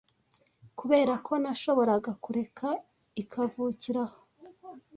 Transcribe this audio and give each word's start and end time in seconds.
kuberako 0.77 1.31
nashoboraga 1.43 2.11
kureka 2.23 2.67
ikavukira 3.21 4.01
aho 4.07 4.19